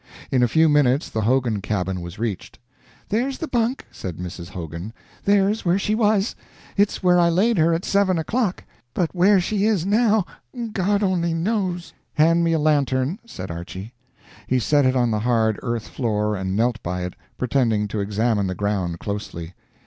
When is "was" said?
2.01-2.17, 5.93-6.35